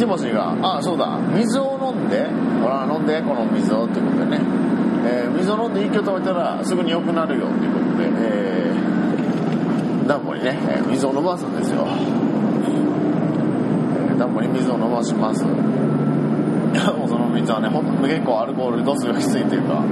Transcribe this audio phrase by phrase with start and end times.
[0.00, 2.24] ティモシーが、ああ、そうだ、水を飲んで、
[2.62, 4.40] ほら、飲んで、この水をってことでね、
[5.04, 11.86] えー水を飲んで息を止めたらすぐに良くなるよっていうことで、えー、ダンボにね、えー水を飲ますんですよ。
[11.86, 15.44] えーダンボに水を飲まします。
[15.44, 15.50] も
[17.04, 19.82] うその水はね、ほんと結構アルコール度数がきついというか、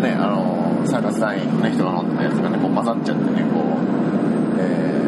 [0.00, 4.99] ね、あのー、サーカス隊員の、ね、人が飲んでたやつがね、こう混ざっちゃってね、こう、えー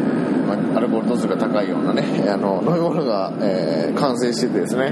[0.75, 4.91] アルコール度数が高いようなね、 あの、飲み物が、えー完成しててですね、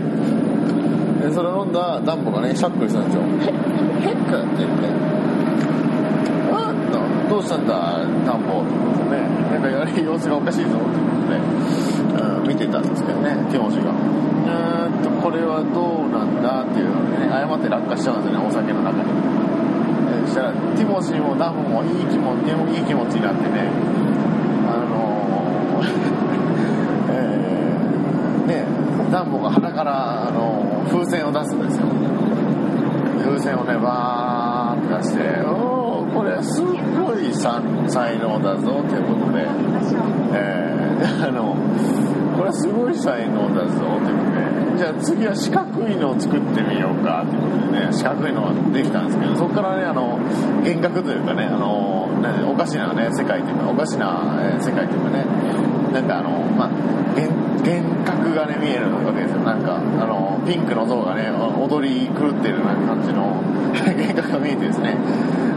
[1.21, 3.21] でそれを飲んだダンボがね、しゃっくりしたんですよ。
[3.41, 4.35] ヘッ、ク？
[4.37, 4.87] って言って、
[6.51, 7.73] あーっと、どうしたんだ、
[8.25, 8.61] ダンボ？
[8.61, 10.81] ってことでね、なんかやり様子がおかしいぞってこ
[11.25, 11.39] とで、
[12.41, 13.91] うん、見てたんですけどね、ティモシーが。
[13.91, 19.09] うーんと、これはどうなんだっていうのでね、誤って落下しちゃうんですよね、お酒の中に。
[20.13, 24.20] えーそしたら、ティモシーもダンボもいい気持ち、いい気持ちになってね、あ
[25.81, 25.89] の
[27.09, 28.65] えーね、
[29.11, 31.85] ダンボが鼻から、あの風船を出すんですよ。
[33.23, 36.65] 風船をね、バーって出して、おー、これすっ
[36.99, 39.45] ごい才能だぞということで、
[40.33, 41.55] えー、 あの、
[42.37, 50.19] これすごい才能だぞということで、じゃあ次は四角いのを作ってみようかということでね、四角いのができたんですけど、そこからね、あの、
[50.63, 52.09] 幻覚というかね、あの、
[52.51, 54.23] おかしなね、世界というか、おかしな、
[54.59, 55.25] 世界というかね、
[55.91, 56.69] なんかあの、まあ、
[57.61, 59.39] 幻覚がね、見えるわけですよ。
[59.39, 63.41] なんか、あの、ピンクの像がね、踊り狂ってるような感じの
[63.75, 64.97] 幻覚が見えてですね、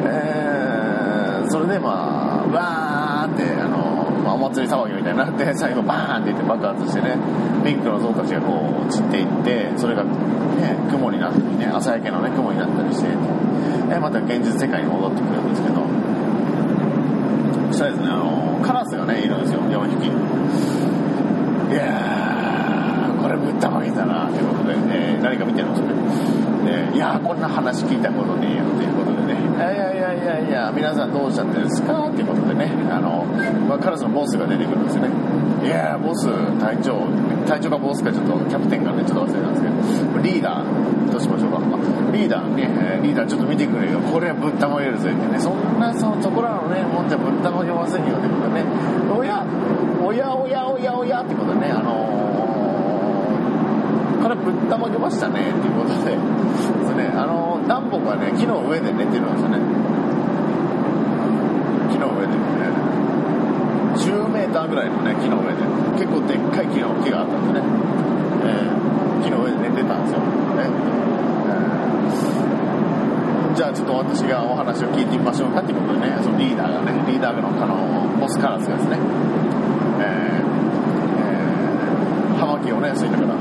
[0.05, 7.17] えー、それでまあ、わーって、あの、まあ、お祭り騒ぎみたいになって、 最後バーンって言って爆発してね、
[7.65, 10.11] ピンクの像たちがこう散っていって、それがね、
[10.91, 13.09] 雲になったりね、朝焼けのね、雲になったりして、
[13.91, 15.84] えまた現実世界に戻ってくるんですけど、
[17.75, 20.07] したらですね、あの、カラスがね、いるんですよ、4匹。
[20.07, 25.95] いやー、これぶったまげだな、ということで、えー何か見てるんですよね。
[26.91, 33.25] でいやー、こんな話聞いたことねえよ、ということでね、いやいやいやいやいや、皆さんどうしちゃってるんですかっていうことでね、あの、
[33.69, 35.09] まあ、カラスのボスが出てくるんですよね。
[35.65, 36.29] いやー、ボス、
[36.61, 37.01] 隊長、
[37.47, 39.69] 隊長かボスかちょっと、キャプテンかね、ちょっと忘れたんですけ
[40.13, 40.65] ど、リーダー、
[42.25, 42.65] リーダーね、
[43.03, 44.01] リーダーちょっと見てくれよ。
[44.01, 48.65] これはぶったまげるぜってね、そんな、その、そこらのね、もんじゃぶったまげませんよってことね、
[49.13, 49.45] おや、
[50.01, 52.25] おやおやおやおやってことね、あのー
[54.25, 56.19] これぶったまげましたねっていうことで、で
[56.89, 59.59] すね、あのー、ダンボがね、木の上で寝てるんですよね。
[61.93, 62.41] 木の上でね、
[64.01, 65.61] 10メーターぐらいのね、木の上で、
[66.01, 67.69] 結構でっかい木の木があったんですね。
[68.49, 68.85] えー
[69.25, 70.21] 木の上で寝てたんですよ。
[70.21, 71.14] ね
[73.55, 77.77] じゃあちょっと私がお話を聞いてみましょうかっていうことでね、そのリーダーがね、リーダーのあの、
[78.19, 78.99] ボスカラスがですね、
[80.01, 80.47] えー
[81.23, 83.35] えー葉巻をね、吸いながら、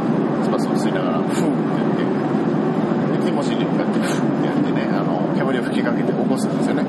[0.44, 1.41] つばつば吸いながら、フーって
[1.81, 2.06] 言って、
[3.18, 6.85] でティモシーに向かってフーってやってね、あの、煙を吹きかけて起こすんですよね。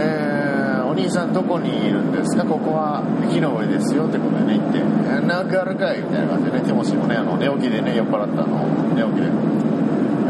[0.00, 2.44] えー、お兄さんどこにいるんですか？
[2.44, 8.64] ここは木の上ですよってことでね、言って、えーなんかあるかいみたいな感じでね、ティモシーもね、あの、寝起きでね、酔っ払ったあの、
[8.96, 9.28] 寝起きで、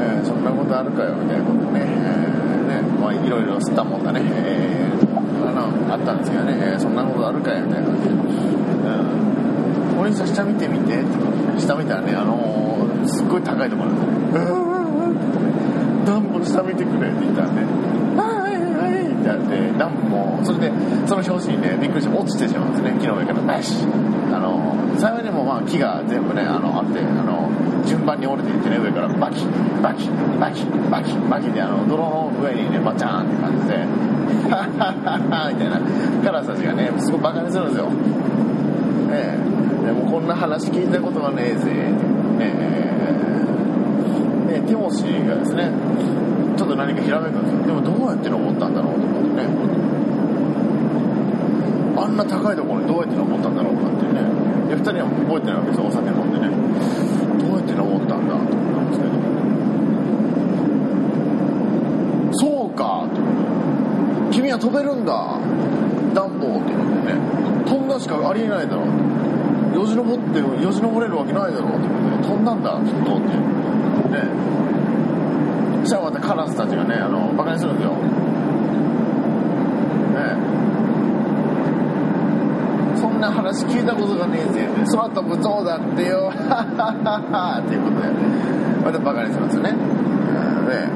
[0.02, 7.88] えーそんなことあるかよみたいなこと、えーね、まあいろいろ吸ったもんだね、えーあの、あったんですけどね、えーそんなことあるかよみたいな。
[7.88, 8.14] 感じで、う
[9.96, 11.02] ん、お兄さん下見てみて。
[11.58, 14.60] 下見たらね、あのーすっごい高いところなんですよね、
[16.06, 17.62] ダンボ下見てくれって言ったんで、
[18.16, 19.12] はいはい。
[19.12, 20.72] ってやって、ダンボも、それで、
[21.06, 27.49] その表紙にね、びっくりして落ちてしまうんですね、木の上から、バシッあの、幸いにもまあ木が全部ね、あの、あって、あの、
[27.86, 29.44] 順番に折れていってね、上からバキ、
[29.82, 30.08] バキ、
[30.38, 33.76] バキ、バキ、バキで、あの、泥の上にね、バチャーンって感じで、
[34.50, 35.80] ハッハッハッハみたいな、
[36.24, 37.86] カラスたちがね、すごいバカにするんですよ。
[37.86, 39.38] ね
[39.82, 41.94] え、でもこんな話聞いたことがねえぜ、ね
[44.48, 45.70] え、ねティモシーがですね、
[46.56, 47.62] ちょっと何かひらめくんですよ。
[47.66, 49.48] でもどうやって登ったんだろうと思ってね。
[51.96, 54.20] あんな高いところにどうやって登ったんだろうかっていうね。
[54.68, 56.48] で、二人は覚えてないわけですよ、お酒飲んでね。
[57.40, 59.12] どうやって登ったんだと思ったんですけど。
[62.32, 63.26] そうかってこ
[64.32, 65.38] とで君は飛べるんだ？
[66.14, 67.20] ダンボって言ってね。
[67.66, 68.86] 飛んだしかありえないだろう。
[69.74, 73.28] よじ登って、よじ登れるわけないだろうってことで、飛んだんだ、きっとって。
[74.10, 74.26] ね。
[75.84, 77.92] そしたらまたカラスたちがね、あの、バカにするんですよ。
[80.18, 80.50] ね
[82.98, 84.68] そんな話聞いたことがねえぜ。
[84.92, 86.24] 空飛ぶ象だってよ。
[86.24, 86.34] はは
[87.04, 88.10] ははっていうことで、
[88.84, 89.70] またバカにするんですよね。
[89.70, 89.74] う
[90.66, 90.90] んね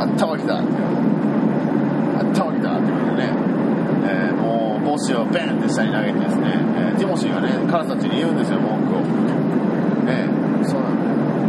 [0.00, 0.64] あったわけだって。
[2.16, 3.34] あったわけだってことでね。
[4.08, 9.00] えーもう帽子をベンって下に投げてですね、えーティモシーがね、カラスたちに言うんですよ、文句を。
[10.08, 10.28] ね
[10.64, 10.82] そう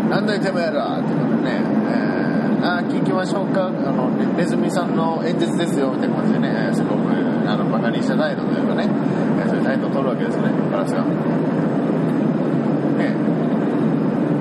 [0.09, 3.67] なんだいてめえらってことでね、えー、あ聞きましょうか。
[3.67, 6.99] あのネズミさんの演説ですよみたいな感じでね、すごく
[7.47, 8.88] あのバカにした態度というかね、
[9.39, 11.03] えーそういう態度を取るわけですねカラスが。
[11.03, 11.07] ね。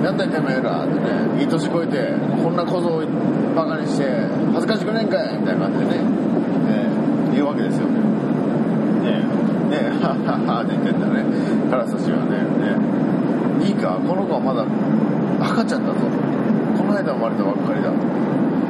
[0.03, 1.01] なんだいてめえらってね
[1.41, 2.13] いい年こえて
[2.43, 3.05] こんな小僧を
[3.55, 4.05] バカにして
[4.53, 6.01] 恥ずかしくねえんかいみたいな感じでね、
[6.71, 7.87] えー言うわけですよ。
[9.83, 9.91] ね。
[10.01, 11.25] はははって言ってんだね。
[11.71, 12.41] カラスたちがね。
[12.65, 14.01] ねいいか。
[14.01, 14.65] この子はまだ
[15.45, 16.01] 赤ちゃんだぞ。
[16.77, 17.93] この間生まれたばっかりだ。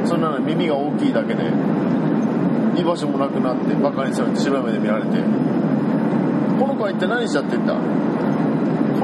[0.04, 1.44] そんなの耳が大きいだけで。
[2.76, 5.16] 居場所もなくなってバカにされて白い目で見られて。
[6.58, 7.74] この子は一体何しちゃってんだ。
[7.74, 7.80] こ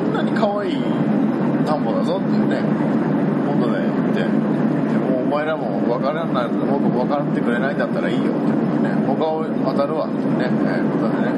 [0.02, 0.76] んなに可愛い
[1.64, 2.60] 田んぼだぞっていうね。
[3.48, 4.71] ことで言って。
[5.32, 8.94] 前らも分からない僕分かってくれないんだったらいいよってことでね。
[9.06, 11.32] 他を当たるわってね、えーことでね、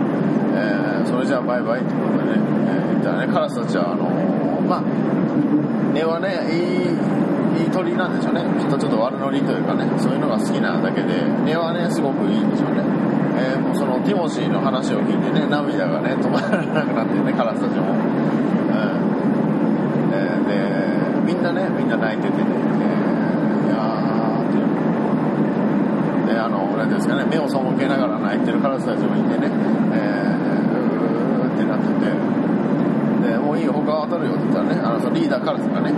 [0.55, 4.09] えーそれじゃあバイバイってことでね、えー言ったらねカラスたちはあの
[4.67, 4.83] まあ
[5.93, 6.57] 根はねい
[7.61, 8.43] いいい鳥なんでしょうね。
[8.59, 12.83] きっとちょっと悪ノリというかねそういうのが好きなだけで根はねすごくいいんでしょうね、
[13.39, 17.99] えーもうそのティモシーの話を聞いてね涙がね止まらなくなってねカラスたちも、うん。
[20.13, 23.15] えーでみんなねみんな泣いててね、えー
[23.65, 26.35] いやーっていう
[26.87, 29.51] ていうんですかね目を背けながら泣いてるカラスたちもいてね、
[29.93, 30.41] えー、
[31.45, 35.93] うーってなっててでもういいよ他は当たるよって言ったらねあのそのリーダーカラスがね、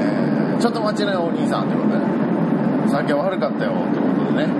[0.00, 1.98] えーちょっと待ちなよお兄さんってことで
[2.88, 4.52] さっきは悪かったよってことでね、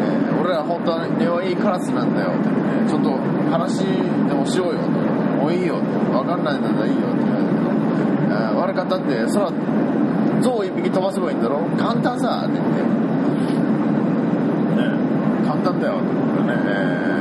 [0.00, 3.18] えー俺ら本当は根はいいカラスなんだよって言って、ちょっと
[3.50, 3.84] 話
[4.28, 4.90] でもしようよって
[5.40, 7.58] もういいよって分かんないんだったらいいよって言われて
[8.32, 9.50] あー悪かったって空
[10.40, 11.58] 象を一匹飛ばせばいいんだろ？
[11.76, 12.82] 簡単さって言って、
[15.54, 17.14] 簡単だよってことでね、えー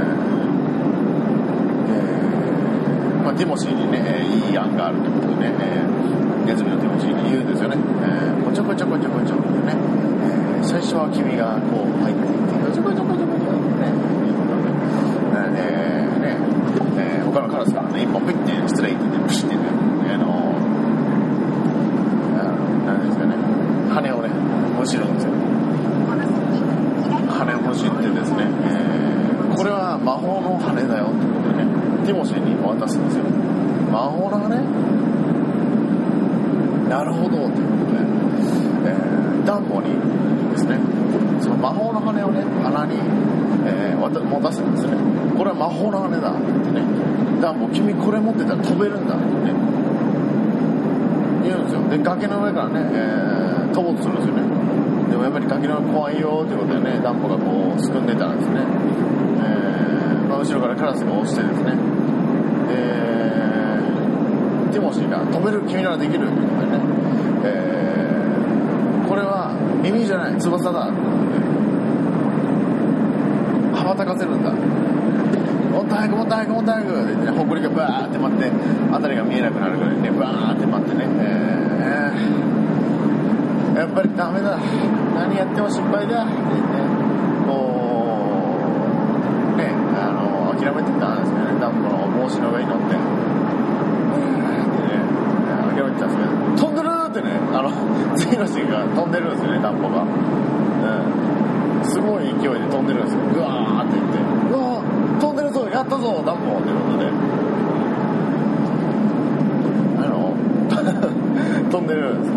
[1.89, 3.23] えー。
[3.23, 9.77] まあ、ティモシーにね、えーいい案があるということでね、えーネズミのティモシーに言うんですよね、えー、こちょこちょこちょこちょってね、
[10.25, 14.73] えー最初は君がこう入っていって、こちょこちょこちょこちょってね、いうことで、
[15.61, 16.33] えーね
[16.97, 17.21] え。
[17.21, 19.61] ー他のカラスからね、一本ピッて失礼って言って、プシッてね、
[20.09, 20.55] あの
[22.39, 22.57] あの
[22.87, 23.35] なんですかね、
[23.93, 24.29] 羽をね、
[24.79, 25.31] むしるんですよ。
[27.33, 31.69] 羽をむしってですね、えーこれは魔法の羽だよってことでね、
[32.07, 33.23] ティモシーに渡すんですよ。
[33.91, 34.49] 魔法の羽
[36.89, 37.99] なるほどということで、
[38.85, 39.89] えーダンボに
[40.51, 40.79] ですね、
[41.41, 42.99] その魔法の羽をね、鼻に、
[43.65, 44.97] えー持たせるんですね。
[45.37, 46.31] これは魔法の羽だ。
[46.31, 46.83] って言ってね、
[47.41, 49.15] ダンボ、君これ持ってたら飛べるんだ。
[49.15, 49.55] ってね、
[51.47, 51.87] 言うんですよ。
[51.87, 54.43] で、崖の上からね、えー飛ぼうとするんですよね。
[55.09, 58.59] でもやっぱり崖の上怖いよってことでね、ダンボがこう、すくんでたらですね、
[59.39, 61.73] えーまあ、後ろからカラスが押してですね、
[62.75, 66.83] えーティモシーが飛べる君ならできるということでね、
[67.45, 70.37] えーこれは耳じゃない。
[70.39, 71.01] 翼だというこ
[71.37, 71.52] とで
[73.93, 74.49] 羽ばたかせるんだ。
[74.49, 76.89] もっと早くもっと早くもっと早く。
[76.89, 78.49] って言ってね埃がバーって舞って
[78.91, 83.77] 辺りが見えなくなるぐらいねバーって舞ってね、えー。
[83.77, 84.57] やっぱりダメだ。
[85.15, 86.23] 何やっても失敗だ。
[86.25, 86.81] って言って
[87.45, 87.53] こ
[89.53, 92.97] うねあの諦めてたんですけどねダンボの帽子の上に乗って。
[95.73, 96.33] 諦めてたんですけど。
[96.57, 97.69] 飛んでるってねあの
[98.17, 100.09] 次のシーンが飛んでるんですよねダンボが、うん、
[101.93, 103.21] すごい勢いで飛んでるんですよ。
[103.21, 104.17] うわーって言って。
[104.49, 107.05] うわー飛んでるぞやったぞダンボということで。
[110.01, 110.33] あの
[111.69, 112.35] 飛んでるんですよ。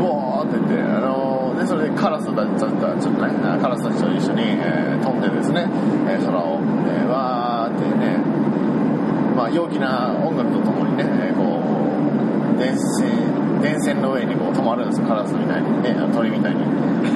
[0.00, 0.82] うわーって言って。
[0.82, 5.68] あのでそれでカラスたちちょっとちょっとねカラスたちと一緒に、えー飛んでですね、
[6.08, 8.16] えー空を、えーわーってね
[9.36, 11.60] まあ、陽気な音楽とともにね、えーこ
[12.56, 13.10] う、電線、
[13.64, 16.60] 電線の上にこう止まるんですよ、カラスみたいにね、鳥みたいに。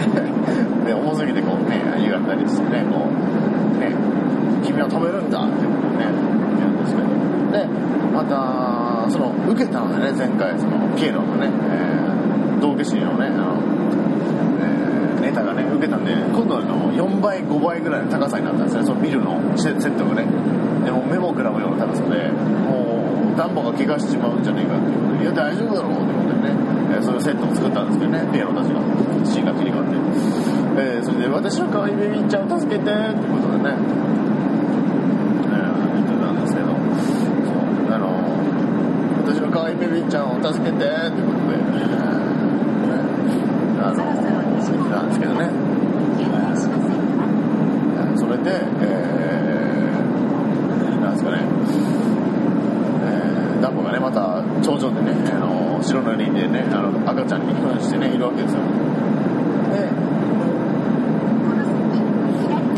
[0.85, 3.93] で、重すぎてこうね、湯がったりしてね、こう、ね、
[4.65, 6.09] 君は飛べるんだってことをね、
[6.57, 7.09] 言うんですけど。
[7.53, 7.69] で、
[8.15, 13.61] また、その、受けたのでね、前回、その、ピエロのね、えー、道化師のね、あの、
[14.63, 20.25] えーネタがね、受けたんで、今度はあの4倍、5倍ぐらいの高さになったんですね、そのビルのセセットがね。
[20.85, 22.31] でも目もくらむような高さで、
[22.65, 22.98] もう、
[23.39, 26.59] ダンボが怪我しちまうんじゃねえかっていうことで、いや、大丈夫だろうってことでね、
[26.91, 28.83] えーそういうセットを作ったんですけどね、ピエロたちが、
[29.25, 29.95] シーンが切り替わって。
[30.83, 32.99] えーそれで、私の可愛いベビーちゃんを助けてって
[33.31, 33.79] ことでね、
[35.55, 38.11] えー言ってたんですけど、そう、あの、
[39.23, 42.03] 私の可愛いベビーちゃんを助けてってことで、えーね
[43.79, 45.49] あの、言ってたんですけどね。
[48.19, 51.39] それで、えー、なんですかね、
[53.05, 58.61] えー、ダンボがねまた頂上でねあの白塗りねあの赤ちゃんに扮してねいるわけですよ。
[59.73, 59.91] で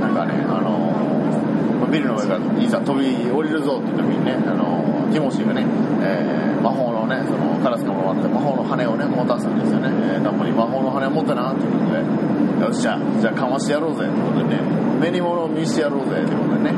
[0.01, 5.67] なんかねあのビルの上からいざ飛び降りるぞって時にねあのティモシーがね、
[6.03, 14.61] えー魔法のねそのカラスがもらって魔法の羽をね持たすんですよね、えー、ダンボに魔法の羽を持ったなっていうことでよっしゃじゃあかましてやろうぜってことでね
[15.01, 16.75] 目に物を見してやろうぜってことでね、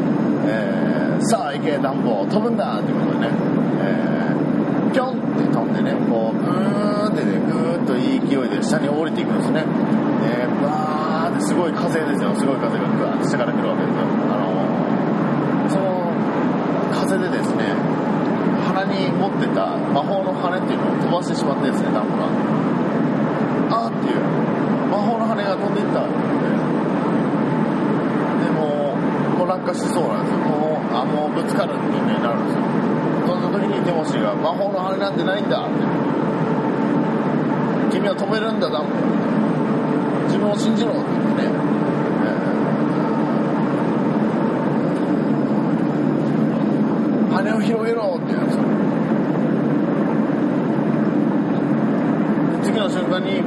[0.47, 0.93] えー
[1.25, 3.29] さあ行けダンボ飛ぶんだってことでね、
[3.81, 9.65] えー、ピョンって飛んでねこううーんってねぐーっといい勢いで下に降りていくんですね。
[10.23, 12.35] でバーってすごい風ですよ。
[12.35, 14.05] すごい風がぐわーって下から来るわけですよ。
[14.31, 14.47] あの
[15.69, 16.13] その
[16.95, 17.75] 風でですね
[18.67, 22.29] 鼻に持ってた魔法の羽っていうのを飛ばしてしまってですねダンボが
[23.75, 24.21] あーっていう
[24.91, 26.13] 魔法の羽が飛んでいったって
[28.47, 30.39] でもうもう落下しそうなんですよ。
[30.47, 32.63] もうあもうぶつかるっていうねなるんですよ。
[33.37, 35.67] んな時にテモシーが魔法の羽なんてないんだ。
[35.67, 35.73] って
[37.93, 38.91] 君は止めるんだダンボ
[40.27, 41.49] 自分を信じろって言ってね、
[47.31, 48.65] 羽を広げろって言うんですよ。
[52.65, 53.43] 次の瞬間に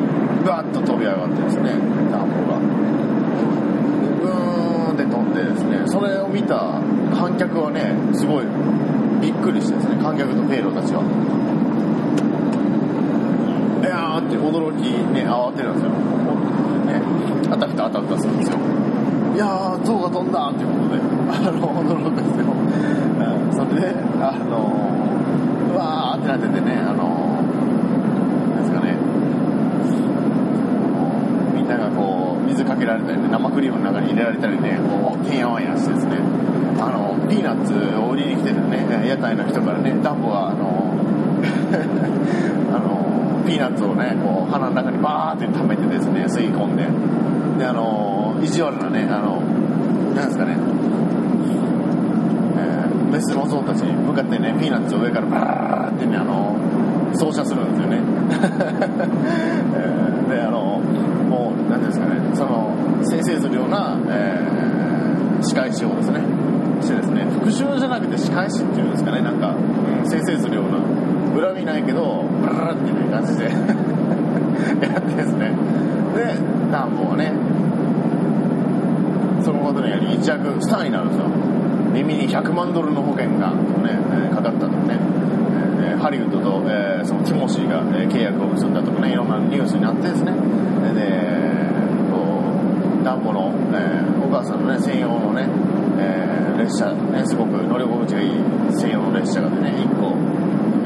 [0.45, 1.71] バッと飛び上がってですね
[2.11, 2.59] ダンボが。
[2.59, 6.79] でブーンって飛んでですねそれを見た
[7.17, 8.45] 観客はねすごい
[9.25, 11.01] びっくりしてですね観客とペイロたちは。
[13.81, 14.85] いやーって驚き
[15.17, 15.89] ね慌てるんですよ。
[16.85, 17.01] ね。
[17.49, 18.57] あたふたあたふたするんですよ。
[19.33, 22.53] いやー象が飛んだっていうことであの驚くんですよ、
[23.51, 24.93] それであの
[25.73, 27.41] うわーってなっててねあの
[28.61, 28.93] ですかね。
[31.57, 36.21] みんながこう水かけられたりね生クリームの中に入れられたりねこうてんやわんやしてですね。
[37.29, 39.07] ピーナッツを売りに来てるね。
[39.07, 39.95] 屋台の人からね。
[40.03, 40.93] ダンボがあの
[42.73, 46.87] あのピーナッツをねこう鼻の中にバーって溜めてですね吸い込んで。
[47.59, 49.41] であの意地悪なねあの
[50.15, 50.57] なんですかね、
[52.57, 56.55] えーメスの象たちに向かってねピーナッツを上からバーってねあの
[57.13, 57.99] 照射するんですよね、
[59.73, 60.81] えーであの
[61.29, 62.15] もう何ですかね。
[62.33, 62.71] その
[63.03, 64.55] 先生するような、えー
[65.41, 66.19] 仕返しをですね
[66.81, 67.23] してですね。
[67.25, 69.21] 復讐じゃなくて仕返しっていうんですかね。
[69.21, 70.79] なんか、うん生成するような。
[71.35, 73.45] 恨みないけどブラーっていう感じで。
[74.87, 75.51] やってですね。
[76.15, 76.35] で
[76.71, 77.33] ダンボはね。
[79.43, 81.25] そのことにより一躍スターになるんですよ。
[81.93, 83.99] 耳に100万ドルの保険が、ね
[84.33, 84.99] かかったとかね、
[86.01, 89.13] ハリウッドと、えーそのティモシーが、えー契約を結んだとかね。
[89.13, 90.33] いろんなニュースになってですね。
[90.93, 91.34] で
[93.25, 95.47] この、えーお母さんのね専用のね、
[95.99, 98.29] えー列車ねすごく乗り心地がいい
[98.71, 100.13] 専用の列車がね1個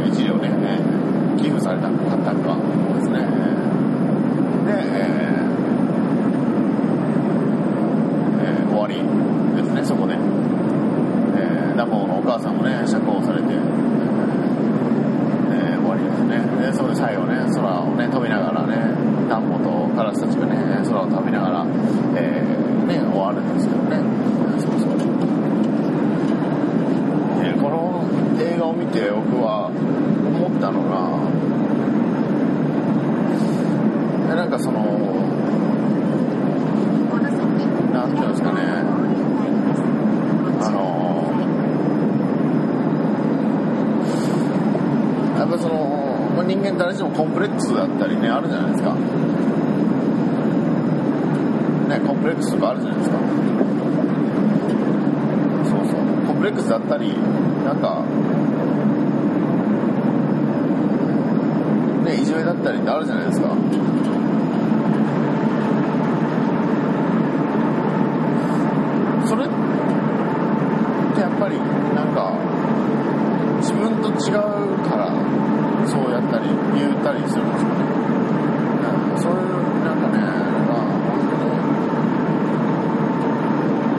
[0.03, 0.99] 1両ね、えー
[1.41, 2.57] 寄付されたかったか
[2.97, 3.19] ですね。
[4.65, 5.39] で、えー
[8.43, 8.95] えー終わり
[9.61, 18.75] ですねそこで、えーダンボのお母さんもね釈放されて、えー終わりですねでそれで最後ね空をね飛びながらね
[19.29, 21.65] ダンボとカラスたちがね空を飛びながら、
[22.17, 23.97] えーね終わるんですけどね
[24.59, 24.97] そうそう
[27.43, 28.03] でこの
[28.41, 31.19] 映画を見て僕は思ったのが
[34.33, 34.81] えなんかその
[37.93, 38.61] なんていうんですかね
[40.61, 40.79] あの
[45.37, 48.93] やっぱそのまあ人間誰しもコンプレックスだったりねあるじゃないですか。
[51.89, 53.17] ねコンプレックスとかあるじゃないですか。
[55.69, 56.01] そうそう。
[56.27, 57.13] コンプレックスだったり
[57.65, 58.03] なんか
[62.09, 63.47] ねいじめだったりってあるじゃないですか
[69.27, 69.47] それっ
[71.13, 71.57] てやっぱり
[71.93, 72.33] なんか
[73.61, 74.33] 自分と違う
[74.89, 75.13] から
[75.87, 76.47] そうやったり
[76.79, 77.75] 言ったりするんですよね
[79.13, 79.39] うんそういう
[79.85, 80.17] なんかね
[80.65, 81.59] まあ本当に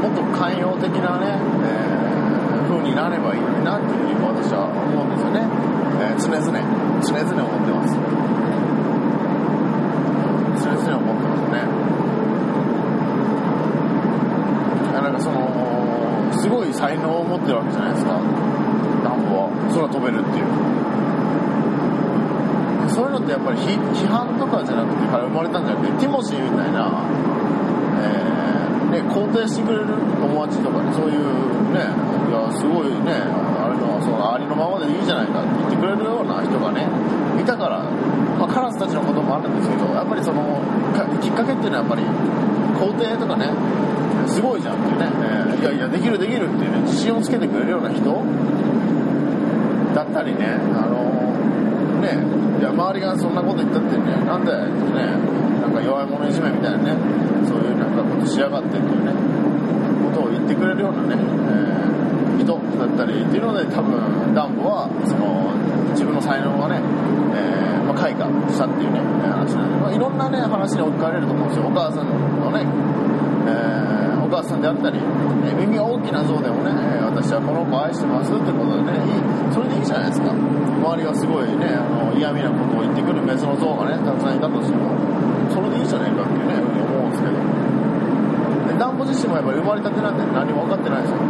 [0.00, 5.42] もっと寛容的なね、えー風になればいいのになっていうふうに私は思うんですよね、
[6.00, 6.40] えー常々
[7.02, 7.96] 常々思ってます。
[10.62, 11.66] 常々思ってますね。
[14.92, 18.12] なんかそのすごい才能を持ってるわけじゃないですか。
[19.02, 19.50] ダンボは。
[19.72, 20.46] 空飛べるっていう。
[22.90, 27.02] そういうのってやっぱり批判とかじゃなくてから生まれたんじゃなくてティモシーみたいな、
[28.90, 31.78] ね、肯定してくれる友達とかねそういうね
[32.28, 33.14] いやすごいね
[33.58, 36.86] あるのそのありのままでいいじゃないかって言ってくれるような人がね
[37.40, 37.82] いたから、
[38.38, 40.60] まあ、カラスたちのこともあるんですけどやっぱりその
[41.22, 42.02] きっかけっていうのはやっぱり
[42.78, 43.50] 肯定とかね
[44.26, 48.02] すごいじゃんっていうね、えー、いやいやできるできるっていうね自信をつけてくれるような人
[49.94, 51.34] だったりねあの
[52.02, 52.18] ね
[52.58, 56.96] いや周りがそんなこと言ったってねなんだよってねなんか弱い者いじめみたいなね
[57.46, 59.12] そういうなことしやがってっていうね
[60.08, 65.52] ことを言ってくれるようなね、えー、人だったりっていうので多分ダンボはその
[65.92, 66.80] 自分の才能がね、
[67.36, 71.66] えーまあ、開花したっていうね話なんで、まあ、いろんなね話に置き換えれると思うんですよ。
[71.66, 72.08] お母さん
[72.40, 72.64] のね、
[73.46, 73.90] えー
[74.30, 75.00] お母さんであったり、
[75.58, 76.70] 耳が大きな像でもね、
[77.02, 79.18] 私はこの子を愛してますってことでねいい
[79.50, 80.30] それでいいじゃないですか。
[80.30, 84.94] 周りがすごいねあの嫌味なことを言ってくる別の像がねたくさんいたとしても
[85.50, 87.79] それでいいじゃないかっていうね思うんですけど。
[88.80, 91.20] でダンボ自身もやっぱり生まれたてなんで何も分かってないですよ。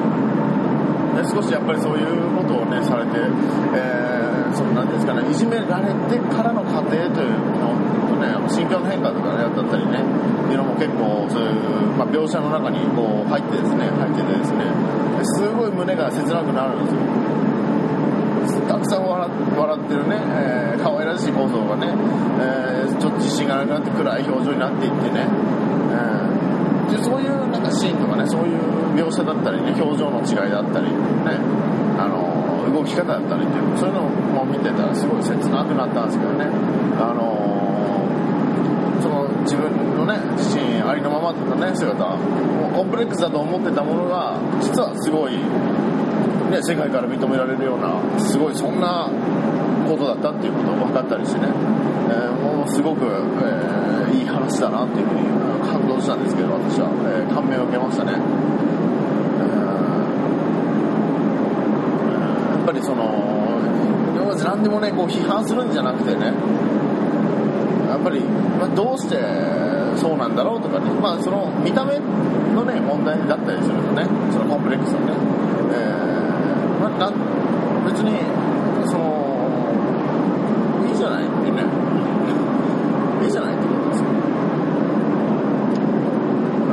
[1.19, 7.75] で少しやっぱりそういうことをねされて、えー、そのなんですかねいじめられてからの過程というの
[8.07, 14.71] とね心境の変化とかねだったりねっていうのも結構そういう、まあ、描写の中にこう入ってですね入っててですね
[15.35, 17.03] すごい胸が切なくなるんですよ。
[18.71, 19.29] たくさん笑
[19.59, 21.91] 笑ってるね、えー、可愛らしい構造がね、
[22.39, 25.27] えー、ちょっと自信がなくなって暗い表情になっていってね、
[26.91, 28.59] でそういうなんかシーンとかねそういう
[28.95, 31.39] 描写だったりね表情の違いだったりね
[31.99, 36.47] あの動き方だったりっていうそういうのも見てたらすごい切なくなったんですけどね。
[37.01, 37.61] あの
[39.01, 42.05] その自分のね自身ありのままのね姿
[42.75, 45.37] コンプレックスだと思ってたものが実はすごい、
[46.51, 49.09] ね、世界から認められるようなすごいそんな
[49.91, 55.27] ことだったっていうことが分かったりしてね、えー、もうすごく、えー、いい話だなっていうふうに
[55.67, 63.41] 感動したんですけど私は、えー、感銘を受けましたね、えー、やっぱりその
[64.45, 66.27] 何でもねこう批判するんじゃなくてね
[67.89, 69.17] やっぱり、まあ、どうして
[69.99, 75.13] そうなんだろうとかね、まあ、その見た目のね問題だったりするとねそのコンプレックスのね、
[75.75, 77.11] えーまあ、な
[77.91, 78.17] 別に
[78.91, 79.20] その
[81.51, 81.75] いいじゃない
[82.45, 82.71] っていう
[83.15, 84.09] ねいいじゃないってことですよ
[86.69, 86.73] う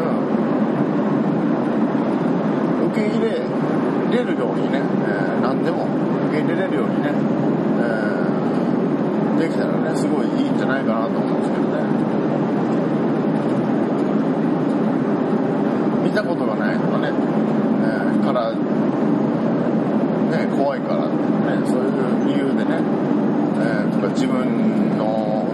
[2.86, 2.92] ん。
[2.92, 3.30] 受け入れ
[4.18, 5.88] れるようにね、えー、何でも。
[6.30, 7.12] 受け入れれるようにね、
[7.82, 8.18] えー
[9.38, 11.78] できたらねすごいいいんじゃないかなと思うんですけどね
[16.04, 18.58] 見たことがないとかね、えー、からね
[20.58, 21.13] 怖いからね
[21.68, 21.92] そういう
[22.26, 22.82] 理由でね、
[23.62, 25.45] えー、とか自分の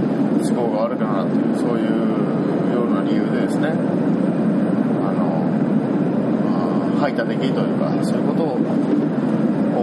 [0.41, 3.73] 都合が悪くなるっていうそういうような理由でですねあ
[5.12, 5.43] の、
[6.49, 8.43] まあ、排他的というかそういうこと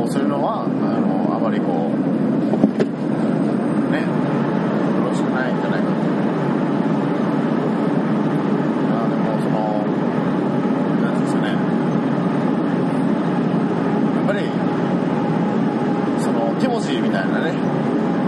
[0.03, 2.11] をするのはあのあまりこう
[3.91, 4.07] ね、よ
[5.05, 5.93] ろしくないんじゃないかと。
[8.89, 9.83] まあでも、その、
[11.03, 11.49] なんですかね、
[14.17, 14.47] やっぱり、
[16.23, 17.53] その、ティモシーみたいなね、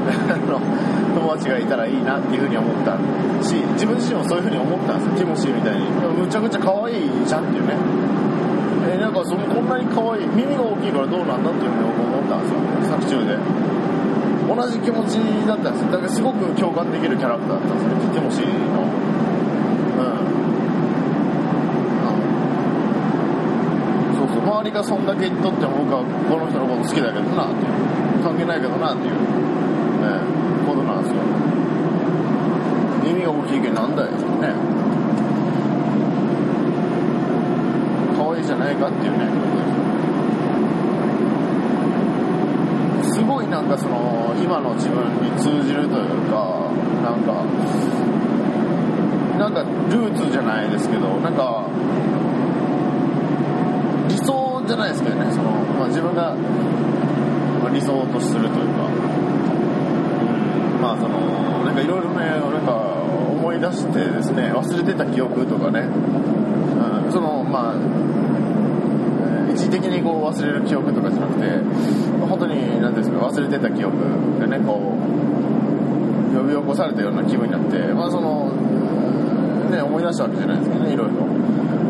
[0.02, 2.96] 友達がいたらいいなっていうふうに思った
[3.44, 5.86] し、自分自身もそういうふうに思ったんですよ、ティモシーみたいに。
[5.86, 7.74] むちゃくちゃ可愛いじゃんっていうね。
[8.88, 12.58] えー、なんかそのこんなに可愛い耳が大きいからどうなんだっていうふうに思ったんですよ。
[12.98, 13.38] 作中で。
[14.42, 15.92] 同じ気持ちだったんですよ。
[15.92, 18.82] だからすごく共感できるキャラクターだったんですよティモシーの。
[18.82, 20.26] うん。
[24.18, 24.42] そうそう。
[24.42, 27.92] 周りがそんだけ言っとっても僕はこの人のこと好きだけどなっていう。
[28.22, 29.14] 関係ないけどなっていう、
[33.05, 34.11] 耳が大きいけどなんだよ。
[34.11, 34.55] ね。
[38.16, 39.27] 可愛いじゃないかっていうね。
[43.12, 46.70] すごいなんかその今の自分に通じるというか
[47.03, 47.44] なんか
[49.38, 51.66] なんかルーツじゃないですけどなんか
[54.09, 55.33] 理想じゃないですけどね。
[55.33, 56.37] その、まあ、自分が
[57.72, 59.12] 理想とするというか。
[60.82, 67.74] まあそのなんかいろいろねなんか思い出してですね忘れてた記憶とかね、うん、そのまあ
[69.54, 71.46] 一時的にこう忘れる記憶とかじゃなくて
[72.26, 78.50] 本当に何ですか忘れてた記憶でねこう呼び起こされたような気分になってまあその
[79.70, 81.30] ね思い出したわけじゃないですけどねいろいろ。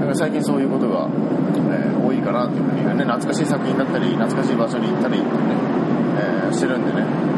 [0.01, 5.33] だか最近そういうことが、えー、多いかなっていうふうにね懐かしい作品だったり懐かしい場所に行ったりってね、
[6.19, 7.33] えー、してるんでね。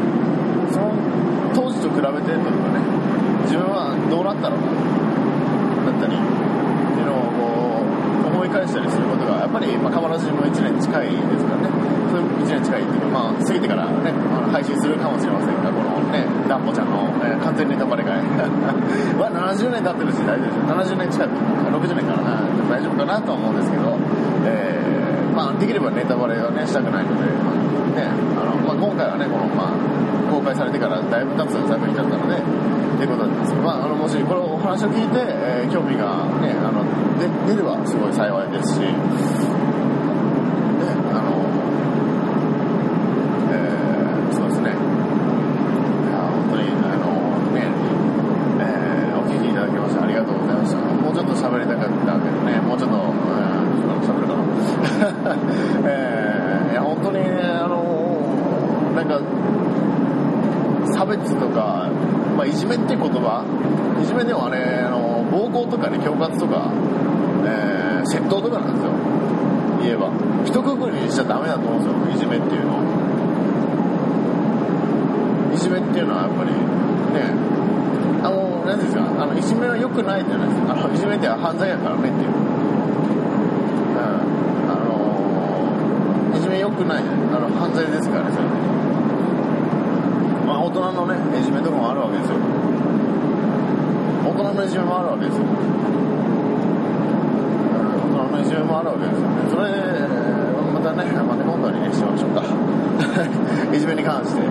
[0.75, 1.14] そ
[1.85, 2.81] と比べてというかね
[3.45, 11.69] 自分はどうなったのかだったりっていうのをこう思い返したりすることがやっぱり、まあ、河原市も1年近いですからね
[12.09, 18.15] そ1年近いっていうか、まあ、過ぎてからね、あの配信するかもしれませんが、このね、ダンボちゃんの、えー完全ネタバレ会。
[19.19, 20.95] は70年経ってるし大丈夫です。
[20.95, 21.35] 70年近く、
[21.75, 23.97] 60年からな、大丈夫かなと思うんですけど、
[24.45, 27.27] えーまあ、できればネタバレはね、したくないので、
[27.99, 28.07] ね、
[28.39, 29.95] あの、まあ、今回はね、この、まあ、
[30.29, 32.41] 公開されてからだいぶ経つ作品だったので、
[32.97, 36.83] ということなんですけど、まあ、あの、もしこのお話を聞いて、えー興味がね、あの、
[37.19, 38.87] で出ればすごい幸いですし、ね、
[41.11, 41.31] あの、
[43.51, 44.69] えーそうですね。
[44.69, 47.09] いや、本当に、あの、
[47.53, 47.67] ね、
[48.61, 50.77] えーお聞きいただきましてありがとうございました。
[50.79, 53.03] もうちょっと喋りたかったけどね、もうちょっと、うん、
[54.05, 55.35] 喋るかな。
[55.89, 57.75] えーいや、本当に、あの、
[58.95, 59.19] なんか、
[60.93, 61.89] 差別とか、
[62.35, 63.45] まあ、いじめっていう言葉、
[64.01, 66.69] いじめではね、あの、暴行とかね、恐喝とか、
[67.45, 68.91] えー窃盗とかなんですよ。
[69.81, 70.11] 言えば。
[70.45, 72.77] 一括りにしちゃダメだと思うんですよ、いじめっていうの。
[75.53, 77.33] いじめっていうのはやっぱり、ね、
[78.21, 80.73] あの、何ですか、あの、いじめは良くないじゃないですか。
[80.73, 82.29] あの、いじめって犯罪やからねっていう。
[82.29, 82.33] う
[83.95, 84.05] ん。
[84.69, 88.45] あの、いじめ良くない、あの、犯罪ですからね、それ
[90.45, 92.37] まあ、大人のね、いじめとかもあるわけですよ。
[94.21, 95.43] 大人のいじめもあるわけですよ。
[98.05, 99.49] 大人のいじめもあるわけですよね。
[99.49, 99.65] それ、
[100.77, 102.45] またね、また今度にね、しましょうか。
[103.73, 104.45] いじめに関して、ね。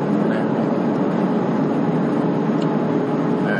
[3.47, 3.55] え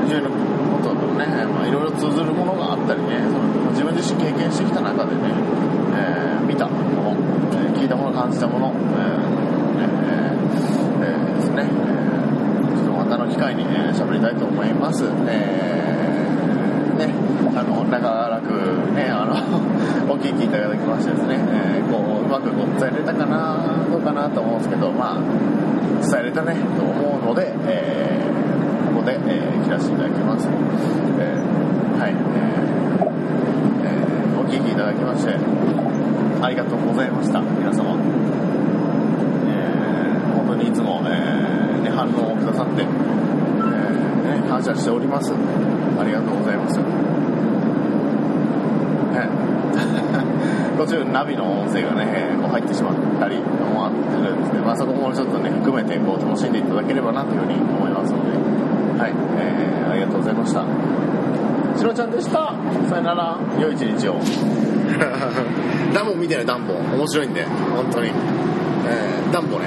[0.00, 5.20] ー、いじめのこととね、まあ、いろいろ通ずるものがあったりね、その自分自身経験してきた中でね、
[5.94, 7.14] えー見たもの、
[7.52, 9.38] えー聞いたもの、感じたもの、えー
[9.76, 15.04] ねえーえーですね、えーちょっとまたの機会にね、喋りたいと思います。
[15.04, 17.14] えーね、
[17.54, 18.50] あの、長らく
[18.94, 19.34] ね、あの、
[20.12, 21.38] お聞きいただきましてですね、
[21.76, 25.20] えーこう、うまくこう伝えれたかな、どうかなと思うんですけど、まあ、
[26.00, 28.28] 伝えれたね、と思うので、えー
[28.94, 30.46] ここで、えー切らせていただきます。
[30.46, 30.54] えー
[31.98, 32.18] はい、えー
[33.84, 35.34] えーお聞きいただきまして、
[36.40, 37.98] ありがとうございました、皆様。
[39.48, 45.32] えー本当にいつも、えーね、反応をくださって、えーね、感謝しております。
[45.98, 46.78] ありがとうございます。
[50.78, 58.30] 途中ナビの音声がね、えーこう入ってしまったりもあってるんですけど、まあ、そこもちょっとね、含めてこう楽しんでいただければなというふうに思いますので、
[59.02, 59.12] はい、
[59.42, 60.64] えーありがとうございました。
[61.78, 62.54] しろちゃんでした。
[62.88, 63.38] さよなら。
[63.60, 64.18] 良い一日を。
[65.94, 66.74] ダンボ見てな、ダンボ。
[66.74, 68.10] 面白いんで、本当に。
[68.86, 69.66] えー、ダンボね。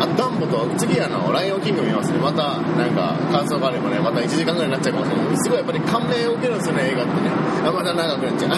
[0.00, 2.18] あ、ダンボと、次あの、ライオンキング見ますね。
[2.18, 5.36] また、なんか、感想があればね、また1時間ぐらいになっちゃうかもしれない。
[5.36, 7.30] すごいやっぱり感銘を受けるんですよね、映画ってね。
[7.62, 8.50] また長くなっちゃう。